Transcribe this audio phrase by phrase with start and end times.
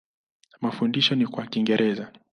[0.61, 2.11] Mafundisho ni kwa Kiingereza.